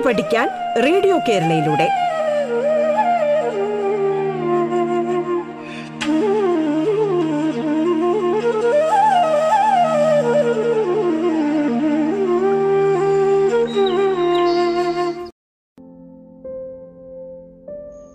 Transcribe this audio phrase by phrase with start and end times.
[0.00, 0.48] പാട്ട് പഠിക്കാൻ
[0.82, 1.86] radio കേരളയിലൂടെ.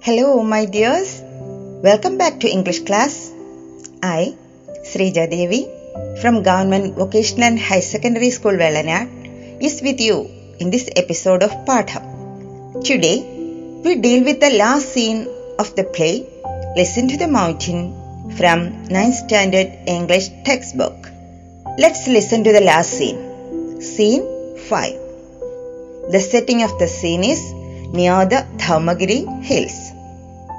[0.05, 1.15] Hello my dears
[1.81, 3.19] welcome back to English class
[4.05, 4.31] I
[4.93, 5.61] Sreejadevi
[6.21, 9.11] from government vocational and higher secondary school Vellanad
[9.65, 10.17] is with you
[10.59, 12.81] in this episode of Patham.
[12.83, 13.17] Today,
[13.83, 15.27] we deal with the last scene
[15.59, 16.27] of the play
[16.75, 21.09] Listen to the Mountain from 9th Standard English textbook.
[21.77, 23.81] Let's listen to the last scene.
[23.81, 24.23] Scene
[24.57, 24.93] 5.
[26.11, 27.41] The setting of the scene is
[27.93, 29.91] near the Dharmagiri hills.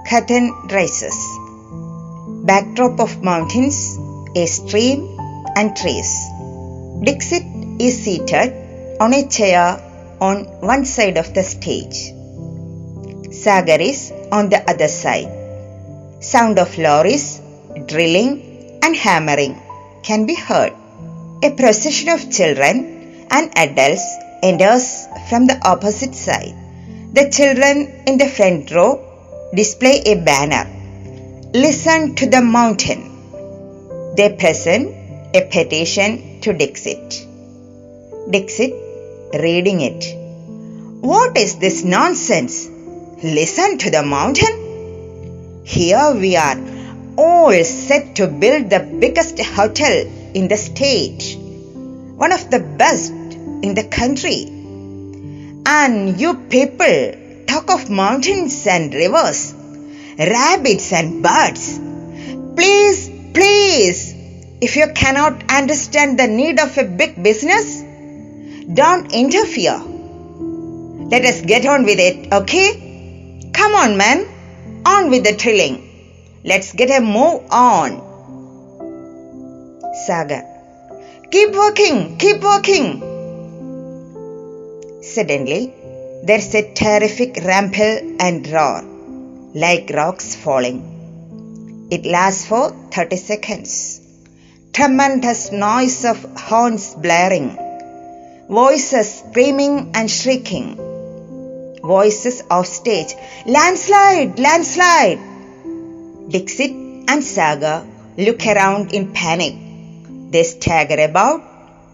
[0.08, 1.18] Curtain rises.
[2.44, 3.98] Backdrop of mountains,
[4.34, 5.18] a stream,
[5.56, 6.12] and trees.
[7.02, 7.44] Dixit
[7.78, 9.82] is seated on a chair
[10.20, 12.12] on one side of the stage.
[13.32, 15.30] Sagar is on the other side.
[16.20, 17.40] Sound of lorries,
[17.86, 19.60] drilling, and hammering
[20.02, 20.72] can be heard.
[21.42, 24.06] A procession of children and adults
[24.42, 26.54] enters from the opposite side.
[27.12, 28.90] The children in the front row
[29.54, 30.64] display a banner.
[31.52, 33.02] Listen to the mountain.
[34.16, 34.94] They present
[35.34, 37.26] a petition to Dixit.
[38.30, 38.85] Dixit
[39.32, 40.04] reading it.
[41.02, 42.68] What is this nonsense?
[43.22, 45.62] Listen to the mountain?
[45.64, 46.56] Here we are,
[47.16, 53.74] all set to build the biggest hotel in the state, one of the best in
[53.74, 54.44] the country.
[55.66, 57.14] And you people
[57.46, 59.54] talk of mountains and rivers,
[60.18, 61.78] rabbits and birds.
[62.54, 64.14] Please, please,
[64.60, 67.82] if you cannot understand the need of a big business,
[68.74, 69.78] don't interfere.
[71.08, 73.50] Let us get on with it, okay?
[73.52, 74.26] Come on, man,
[74.84, 75.82] on with the drilling.
[76.44, 78.02] Let's get a move on.
[80.06, 80.44] Sagar.
[81.30, 83.00] Keep working, keep working.
[85.02, 85.72] Suddenly,
[86.24, 88.82] there's a terrific rumble and roar,
[89.54, 91.88] like rocks falling.
[91.90, 94.00] It lasts for 30 seconds.
[94.72, 97.56] Tremendous noise of horns blaring,
[98.48, 100.76] voices screaming and shrieking,
[101.82, 103.14] voices off stage,
[103.44, 105.18] landslide, landslide.
[106.28, 106.70] Dixit
[107.08, 107.84] and Sagar
[108.16, 109.54] look around in panic.
[110.30, 111.42] They stagger about,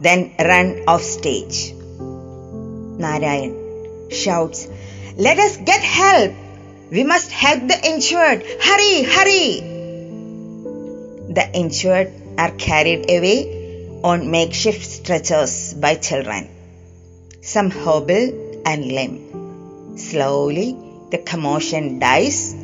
[0.01, 1.73] then run off stage.
[2.99, 4.69] Narayan shouts,
[5.17, 6.33] Let us get help!
[6.91, 8.45] We must help the injured!
[8.61, 9.61] Hurry, hurry!
[11.33, 16.49] The injured are carried away on makeshift stretchers by children.
[17.41, 19.99] Some hobble and limp.
[19.99, 20.77] Slowly,
[21.11, 22.55] the commotion dies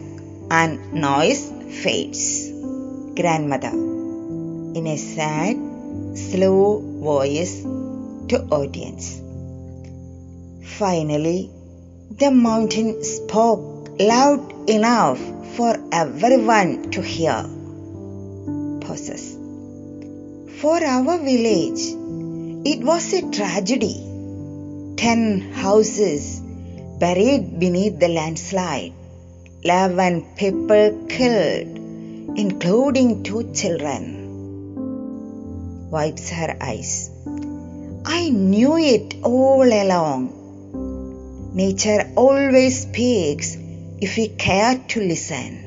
[0.49, 1.51] and noise
[1.83, 2.49] fades.
[3.21, 3.75] Grandmother,
[4.79, 5.57] in a sad,
[6.17, 6.79] slow
[7.11, 7.63] voice
[8.31, 9.21] to audience.
[10.79, 11.51] Finally,
[12.23, 15.19] the mountain spoke loud enough
[15.57, 17.43] for everyone to hear.
[18.87, 19.37] Pauses.
[20.61, 21.98] For our village,
[22.65, 24.05] it was a tragedy.
[24.97, 26.41] Ten houses
[26.99, 28.93] buried beneath the landslide.
[29.63, 31.79] Eleven people killed,
[32.37, 34.17] including two children.
[35.91, 37.11] Wipes her eyes.
[38.05, 40.33] I knew it all along.
[41.55, 43.57] Nature always speaks
[44.01, 45.65] if we care to listen.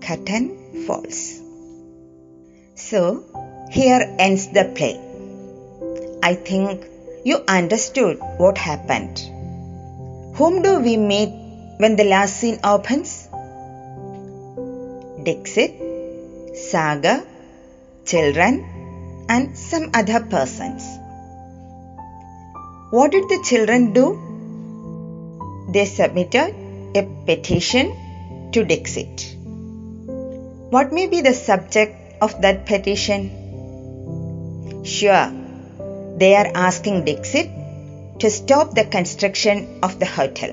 [0.00, 1.40] Curtain falls.
[2.74, 3.24] So,
[3.70, 5.09] here ends the play.
[6.22, 6.84] I think
[7.24, 9.18] you understood what happened.
[10.36, 11.30] Whom do we meet
[11.78, 13.28] when the last scene opens?
[15.22, 15.74] Dixit,
[16.54, 17.22] Sagar,
[18.04, 20.84] children, and some other persons.
[22.90, 24.06] What did the children do?
[25.72, 26.54] They submitted
[26.94, 29.36] a petition to Dixit.
[30.70, 33.30] What may be the subject of that petition?
[34.84, 35.30] Sure,
[36.20, 37.50] they are asking Dixit
[38.20, 40.52] to stop the construction of the hotel.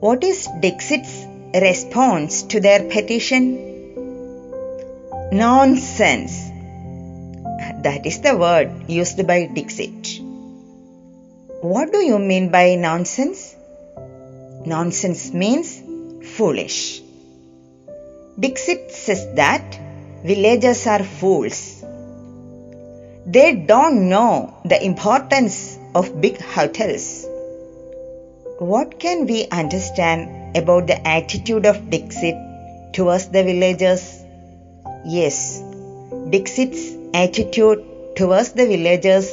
[0.00, 3.42] What is Dixit's response to their petition?
[5.32, 6.32] Nonsense.
[7.82, 10.20] That is the word used by Dixit.
[11.60, 13.54] What do you mean by nonsense?
[14.64, 15.82] Nonsense means
[16.36, 17.02] foolish.
[18.40, 19.78] Dixit says that
[20.24, 21.77] villagers are fools.
[23.30, 27.26] They don't know the importance of big hotels.
[28.58, 32.38] what can we understand about the attitude of Dixit
[32.94, 34.24] towards the villagers?
[35.04, 35.62] Yes,
[36.30, 37.84] Dixit's attitude
[38.16, 39.30] towards the villagers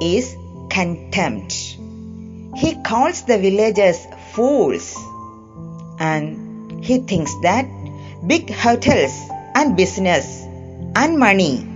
[0.00, 0.32] is
[0.70, 1.52] contempt.
[2.62, 4.94] He calls the villagers fools
[5.98, 7.66] and he thinks that
[8.28, 9.20] big hotels
[9.56, 10.42] and business
[10.94, 11.73] and money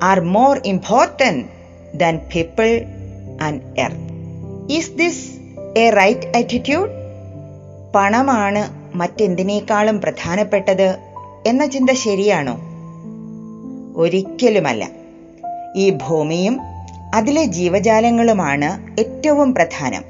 [0.00, 1.50] are more important
[1.94, 2.72] than people
[3.40, 4.00] and earth.
[4.68, 5.38] Is this
[5.76, 6.90] a right attitude?
[7.94, 8.62] പണമാണ്
[8.94, 10.98] മറ്റെന്തിനേക്കാളും പ്രധാനപ്പെട്ടത്
[11.46, 12.54] എന്ന ചിന്ത ശരിയാണോ
[13.96, 14.84] ഒരിക്കലുമല്ല
[15.74, 16.60] ഈ ഭൂമിയും
[17.14, 20.04] അതിലെ ജീവജാലങ്ങളുമാണ് ഏറ്റവും പ്രധാനം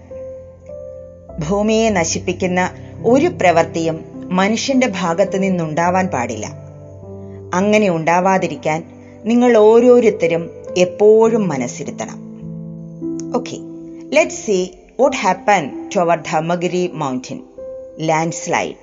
[1.49, 2.71] ഭൂമിയെ നശിപ്പിക്കുന്ന
[3.03, 6.47] ഒരു പ്രവൃത്തിയും മനുഷ്യന്റെ ഭാഗത്തു നിന്നുണ്ടാവാൻ പാടില്ല
[7.55, 8.96] അങ്ങനെ ഉണ്ടാവാതിരിക്കാൻ
[9.27, 12.19] നിങ്ങൾ ഓരോരുത്തരും എപ്പോഴും മനസ്സിരുത്തണം.
[13.37, 13.57] Okay
[14.15, 17.39] let see what happen to our Dharmagiri mountain
[18.33, 18.77] landslide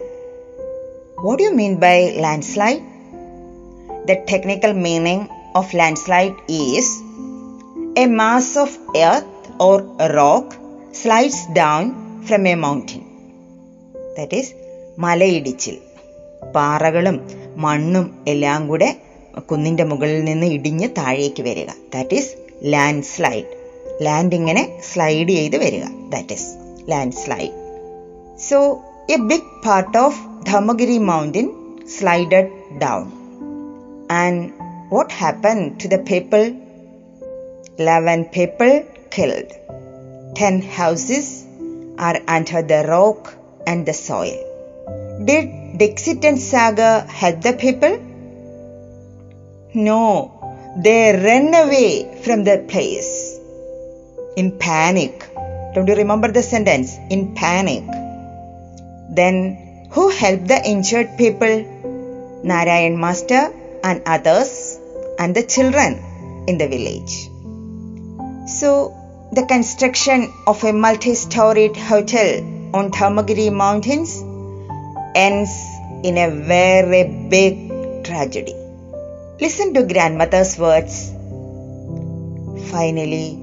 [1.24, 2.10] what you mean by
[2.44, 2.82] landslide
[4.06, 5.26] the technical meaning
[5.56, 6.94] of landslide is
[8.00, 10.52] a mass of earth or rock
[10.96, 11.92] slides down
[12.24, 13.02] from a mountain
[14.18, 14.54] that is
[15.00, 15.78] മലയിടിച്ചിൽ.
[16.56, 17.22] പാറകളും
[17.56, 21.68] മണ്ണും എല്ലാം കൂടെ കുന്നിന്റെ മുകളിൽ നിന്ന് ഇടിഞ്ഞ് താഴേക്ക് വരിക.
[21.94, 23.46] That is landslide
[24.02, 25.84] land ഇങ്ങനെ സ്ലൈഡ് ചെയ്ത് വരിക.
[26.10, 26.48] That is
[27.12, 27.52] landslide
[28.50, 31.50] so a big part of Dharmagiri mountain
[32.00, 33.12] slided down
[34.12, 34.50] and
[34.90, 36.54] what happen to the people
[37.80, 38.84] eleven people
[39.18, 39.50] killed
[40.42, 41.42] ten houses
[42.00, 43.22] are under the rock
[43.66, 44.40] and the soil.
[45.26, 46.40] Did Dixit and
[47.22, 48.13] help the people?
[49.76, 50.32] No,
[50.78, 53.40] they ran away from the place
[54.36, 55.28] in panic.
[55.74, 56.96] Don't you remember the sentence?
[57.10, 57.84] In panic.
[59.10, 61.72] Then, who helped the injured people?
[62.44, 63.52] Narayan Master
[63.84, 64.80] and others,
[65.18, 67.30] and the children in the village.
[68.48, 68.96] So,
[69.32, 72.42] the construction of a multi storied hotel
[72.76, 74.22] on Dharmagiri Mountains
[75.16, 75.52] ends
[76.04, 78.63] in a very big tragedy.
[79.44, 81.12] Listen to grandmother's words.
[82.72, 83.38] Finally,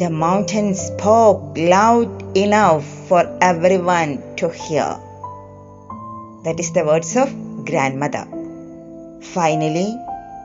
[0.00, 4.88] the mountain spoke loud enough for everyone to hear.
[6.42, 7.30] That is the words of
[7.64, 8.26] grandmother.
[9.36, 9.94] Finally,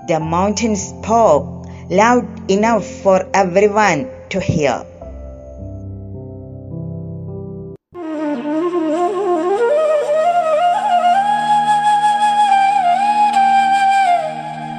[0.07, 1.47] the mountain spoke
[1.89, 4.86] loud enough for everyone to hear.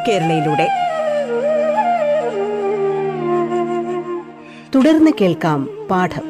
[0.00, 0.66] കേരളയിലൂടെ
[4.74, 6.26] തുടർന്ന് കേൾക്കാം പാഠം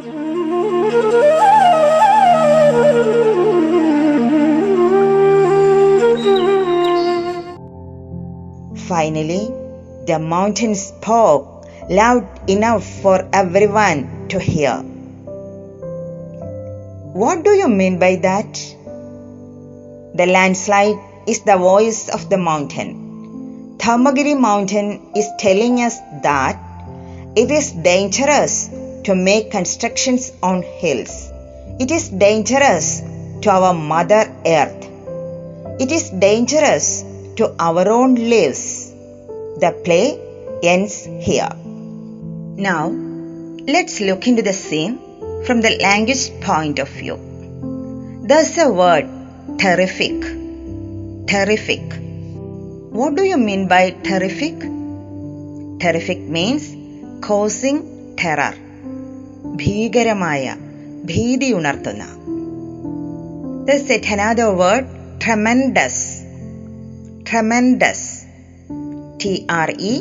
[8.88, 9.50] Finally,
[10.06, 14.74] the mountain spoke loud enough for everyone to hear.
[17.22, 18.52] What do you mean by that?
[20.14, 22.99] The landslide is the voice of the mountain.
[23.83, 26.55] Dharmagiri mountain is telling us that
[27.35, 28.69] it is dangerous
[29.05, 31.13] to make constructions on hills.
[31.79, 33.01] It is dangerous
[33.41, 34.83] to our mother earth.
[35.79, 37.03] It is dangerous
[37.37, 38.91] to our own lives.
[39.63, 40.05] The play
[40.61, 40.97] ends
[41.29, 41.49] here.
[42.67, 42.83] Now,
[43.75, 44.99] let's look into the scene
[45.47, 47.17] from the language point of view.
[48.29, 49.09] There's a word
[49.57, 50.21] terrific.
[51.33, 51.90] Terrific.
[52.98, 54.58] What do you mean by terrific?
[55.84, 56.64] Terrific means
[57.28, 57.78] causing
[58.20, 58.54] terror.
[59.60, 60.44] ഭീകരമായ
[61.10, 62.04] ഭീതി ഉണർത്തുന്ന
[63.66, 64.84] There's yet another word
[65.24, 65.96] tremendous.
[67.28, 68.00] Tremendous.
[69.18, 69.94] T R E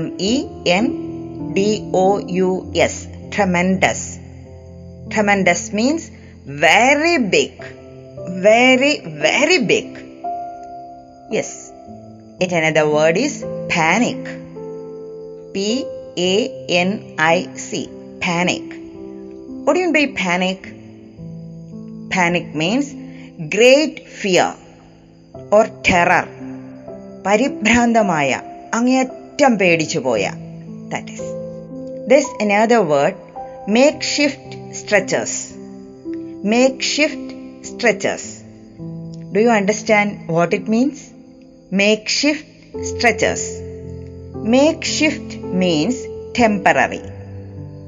[0.00, 0.34] M E
[0.66, 0.86] N
[1.54, 3.06] D O U S.
[3.30, 4.18] Tremendous.
[5.08, 6.10] Tremendous means
[6.44, 7.52] very big.
[8.48, 8.94] Very,
[9.26, 9.86] very big.
[11.30, 11.63] Yes.
[12.40, 13.34] Yet another word is
[13.68, 14.20] panic.
[15.54, 15.84] P
[16.30, 16.34] A
[16.80, 17.88] N I C.
[18.20, 18.66] Panic.
[19.64, 20.60] What do you mean by panic?
[22.10, 22.88] Panic means
[23.56, 24.48] great fear
[25.50, 26.24] or terror.
[27.24, 28.30] പരിഭ്രാന്തമായ
[28.76, 30.22] അങ്ങേയറ്റം പേടിച്ചു പോയ
[30.92, 31.28] that is
[32.12, 33.18] this another word
[33.76, 35.38] makeshift stretchers
[36.52, 37.34] makeshift
[37.70, 38.30] stretchers
[39.34, 41.04] do you understand what it means
[42.07, 43.61] makeshift stretchers
[44.81, 46.05] makeshift means
[46.39, 46.99] temporary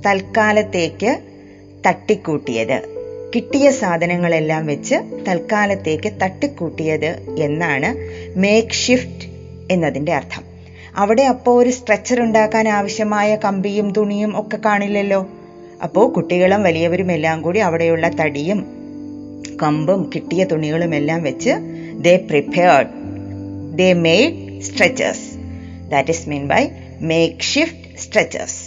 [0.05, 1.19] തൽക്കാലത്തേക്ക്
[1.87, 2.81] തട്ടിക്കൂട്ടിയത്.
[3.35, 4.95] കിട്ടിയ സാധനങ്ങളെല്ലാം വെച്ച്
[5.27, 7.95] തൽക്കാലത്തേക്ക് തട്ടിക്കൂട്ടിയത് എന്നാണ്
[8.39, 9.27] മേക്ക് ഷിഫ്റ്റ്
[9.71, 10.43] എന്നതിന്റെ അർത്ഥം.
[10.95, 15.29] അവിടെ അപ്പോൾ ഒരു സ്ട്രെച്ചർ ഉണ്ടാക്കാൻ ആവശ്യമായ കമ്പിയും തുണിയും ഒക്കെ കാണില്ലല്ലോ.
[15.83, 18.65] അപ്പോൾ കുട്ടികളും വലിയവരും എല്ലാം കൂടി അവിടെയുള്ള തടിയും
[19.63, 21.49] കമ്പും കിട്ടിയ തുണികളും എല്ലാം വെച്ച്
[21.93, 22.96] they prepared
[23.80, 24.36] they made
[24.68, 25.26] stretchers
[25.92, 26.62] that is mean by
[27.12, 28.60] make shift stretchers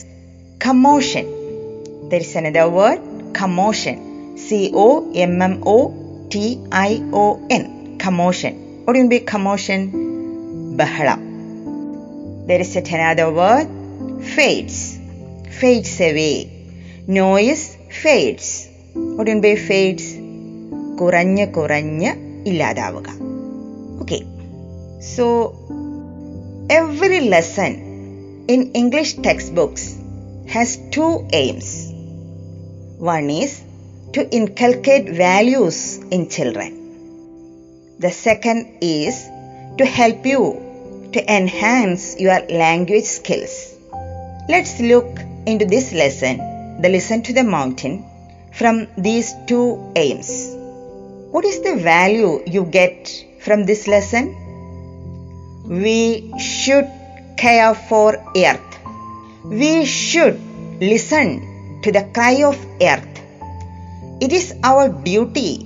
[0.62, 1.28] കമോഷൻ
[2.12, 3.02] there is another word
[3.42, 3.98] കമോഷൻ
[4.48, 4.90] C O
[5.26, 5.80] M M O
[6.36, 6.46] T
[6.88, 6.92] I
[7.24, 7.26] O
[7.58, 7.66] N
[8.06, 8.54] കമോഷൻ
[8.86, 9.80] what do you mean by commotion
[10.80, 11.22] ബഹളം
[12.48, 13.70] there is yet another word
[14.34, 14.78] fades
[15.60, 16.36] fades away
[17.20, 17.64] noise
[18.02, 18.50] fades
[19.16, 20.06] what do you mean by fades
[21.00, 22.12] കുറഞ്ഞ് കുറഞ്ഞ്
[22.50, 23.19] ഇല്ലാതാവുക okay
[25.01, 25.57] so,
[26.69, 29.97] every lesson in English textbooks
[30.47, 31.91] has two aims.
[32.99, 33.63] One is
[34.13, 39.27] to inculcate values in children, the second is
[39.79, 43.75] to help you to enhance your language skills.
[44.51, 48.05] Let's look into this lesson, the Listen to the Mountain,
[48.53, 50.55] from these two aims.
[51.31, 54.37] What is the value you get from this lesson?
[55.65, 56.89] We should
[57.37, 58.79] care for earth.
[59.45, 60.41] We should
[60.81, 63.11] listen to the cry of earth.
[64.21, 65.65] It is our duty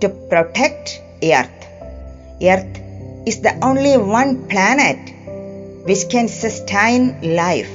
[0.00, 1.64] to protect Earth.
[2.42, 2.76] Earth
[3.24, 5.00] is the only one planet
[5.86, 7.72] which can sustain life.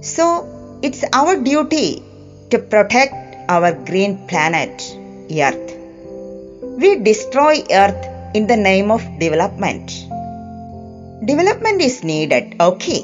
[0.00, 2.02] So, it's our duty
[2.50, 4.70] to protect our green planet,
[5.26, 5.76] Earth.
[6.78, 10.01] We destroy Earth in the name of development.
[11.24, 12.96] Development is needed okay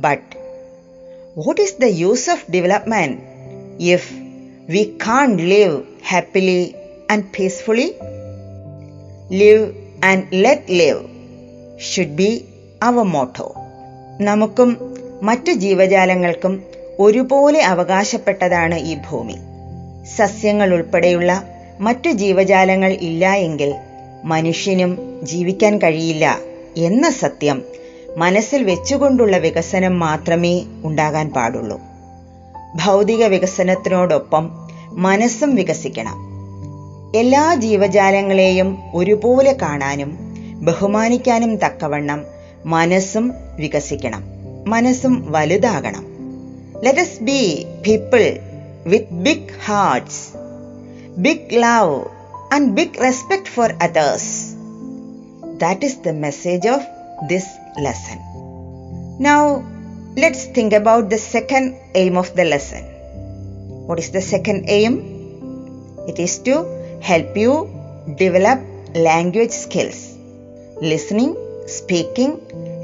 [0.00, 0.28] but
[1.36, 3.18] what is the use of development
[3.78, 4.08] if
[4.70, 6.74] we can live happily
[7.10, 7.92] and peacefully
[9.30, 9.64] live
[10.04, 11.00] and let live
[11.80, 12.44] should be
[12.82, 13.54] our motto
[14.20, 14.70] നമുക്കും
[15.22, 16.62] മറ്റു ജീവജാലങ്ങൾക്കും
[16.98, 19.36] ഒരുപോലെ അവകാശപ്പെട്ടതാണ് ഈ ഭൂമി.
[20.16, 21.42] സസ്യങ്ങൾ ഉൾപ്പെടെയുള്ള
[21.80, 23.74] മറ്റു ജീവജാലങ്ങൾ ഇല്ല എങ്കിൽ
[24.24, 26.40] മനുഷ്യനും ജീവിക്കാൻ കഴിയില്ല.
[26.76, 27.62] എന്ന സത്യം
[28.16, 31.80] മനസ്സിൽ വെച്ചുകൊണ്ടുള്ള വികസനം മാത്രമേ ഉണ്ടാകാൻ പാടുള്ളൂ.
[32.84, 34.50] ഭൗതിക വികസനത്തിനോടൊപ്പം
[34.88, 36.32] മനസ്സും വികസിക്കണം.
[37.16, 40.18] എല്ലാ ജീവജാലങ്ങളെയും ഒരുപോലെ കാണാനും
[40.54, 42.24] ബഹുമാനിക്കാനും തക്കവണ്ണം
[42.66, 44.22] മനസ്സും വികസിക്കണം.
[44.66, 46.06] മനസ്സും വലുതാകണം.
[46.82, 48.38] Let's be people
[48.86, 50.38] with big hearts
[51.16, 52.04] big love
[52.52, 54.51] and big respect for others
[55.62, 56.84] That is the message of
[57.28, 57.46] this
[57.78, 58.18] lesson.
[59.20, 59.64] Now,
[60.16, 62.82] let's think about the second aim of the lesson.
[63.86, 64.96] What is the second aim?
[66.08, 66.66] It is to
[67.00, 67.70] help you
[68.16, 68.58] develop
[68.96, 70.16] language skills.
[70.80, 71.36] Listening,
[71.68, 72.40] speaking,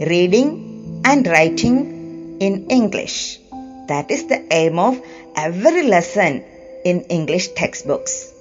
[0.06, 3.40] reading, and writing in English.
[3.88, 5.02] That is the aim of
[5.34, 6.44] every lesson
[6.84, 8.32] in English textbooks.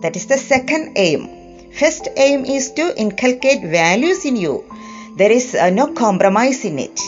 [0.00, 1.41] That is the second aim.
[1.72, 4.64] First aim is to inculcate values in you.
[5.16, 7.00] There is uh, no compromise in it.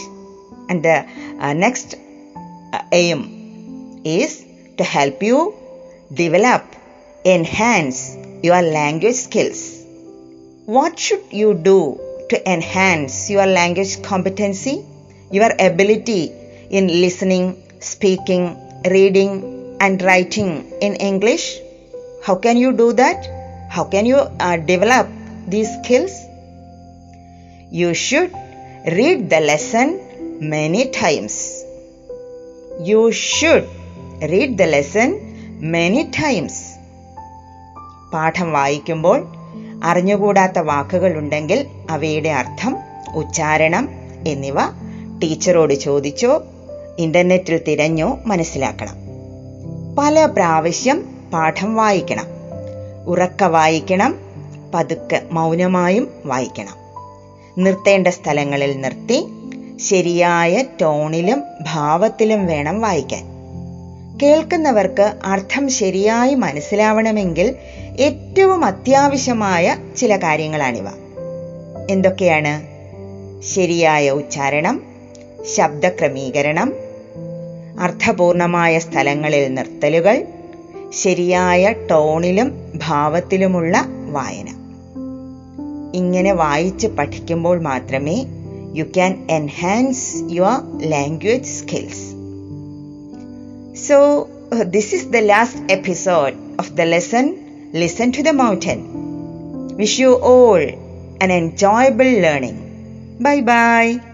[0.69, 1.07] And the
[1.39, 4.45] uh, next uh, aim is
[4.79, 5.55] to help you
[6.13, 6.65] develop
[7.25, 9.85] enhance your language skills.
[10.67, 14.85] What should you do to enhance your language competency?
[15.31, 16.33] Your ability
[16.71, 18.57] in listening speaking
[18.91, 21.59] reading and writing in english?
[22.23, 23.34] How can you do that
[23.75, 25.07] how can you uh, develop
[25.49, 26.15] these skills
[27.73, 28.33] you should
[28.87, 29.89] read the lesson
[30.41, 31.65] many times.
[32.81, 33.65] You should
[34.23, 35.11] read the lesson
[35.77, 36.55] many times.
[38.13, 39.19] പാഠം വായിക്കുമ്പോൾ
[39.83, 42.75] അറിഞ്ഞുകൂടാത്ത വാക്കുകൾ ഉണ്ടെങ്കിൽ അവയുടെ അർത്ഥം
[43.15, 43.87] ഉച്ചാരണം
[44.27, 44.59] എന്നിവ
[45.23, 46.33] ടീച്ചറോട് ചോദിച്ചോ
[46.99, 48.97] ഇന്റർനെറ്റിൽ തിരഞ്ഞോ മനസ്സിലാക്കണം
[49.99, 51.01] പല പ്രാവശ്യം
[51.33, 52.34] പാഠം വായിക്കണം
[53.07, 54.15] ഉറക്ക വായിക്കണം
[54.75, 56.85] പതുക്കെ മൗനമായും വായിക്കണം.
[57.59, 59.27] നിർത്തേണ്ട സ്ഥലങ്ങളിൽ നിർത്തി
[59.81, 63.35] ശരിയായ ടോണിലും ഭാവത്തിലും വേണം വായിക്കാൻ.
[64.23, 67.57] കേൾക്കുന്നവർക്ക് അർത്ഥം ശരിയായി മനസ്സിലാവണമെങ്കിൽ
[68.01, 70.85] ഏറ്റവും അത്യാവശ്യമായ ചില കാര്യങ്ങളാണിവ.
[71.91, 72.75] എന്തൊക്കെയാണ്?
[73.43, 74.83] ശരിയായ ഉച്ചാരണം
[75.55, 76.73] ശബ്ദക്രമീകരണം
[77.81, 80.27] അർത്ഥപൂർണമായ സ്ഥലങ്ങളിൽ നിർത്തലുകൾ
[80.91, 82.49] ശരിയായ ടോണിലും
[82.87, 83.77] ഭാവത്തിലുമുള്ള
[84.11, 84.49] വായന
[85.93, 88.17] ഇങ്ങനെ വായിച്ച് പഠിക്കുമ്പോൾ മാത്രമേ
[88.75, 92.05] you can enhance your language skills
[93.89, 94.29] so
[94.71, 97.37] this is the last episode of the lesson
[97.75, 98.81] listen to the mountain
[99.77, 100.65] wish you all
[101.21, 102.59] an enjoyable learning.
[103.19, 104.14] Bye bye.